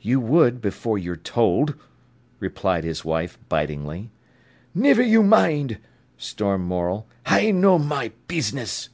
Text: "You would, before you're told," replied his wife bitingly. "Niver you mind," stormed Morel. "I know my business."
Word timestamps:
"You 0.00 0.20
would, 0.20 0.62
before 0.62 0.96
you're 0.96 1.16
told," 1.16 1.74
replied 2.40 2.82
his 2.82 3.04
wife 3.04 3.36
bitingly. 3.50 4.10
"Niver 4.74 5.02
you 5.02 5.22
mind," 5.22 5.76
stormed 6.16 6.64
Morel. 6.66 7.04
"I 7.26 7.50
know 7.50 7.78
my 7.78 8.12
business." 8.26 8.88